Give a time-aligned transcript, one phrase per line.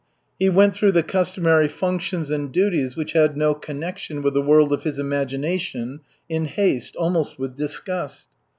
[0.39, 4.73] He went through the customary functions and duties which had no connection with the world
[4.73, 8.27] of his imagination, in haste, almost with disgust.